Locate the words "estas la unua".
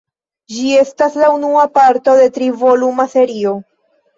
0.77-1.65